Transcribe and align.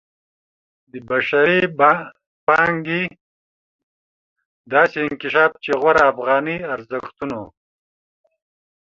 د 0.91 0.93
بشري 1.09 1.61
پانګې 2.47 3.03
داسې 4.71 4.97
انکشاف 5.07 5.51
چې 5.63 5.71
غوره 5.81 6.03
افغاني 6.11 6.57
ارزښتونو 6.73 7.41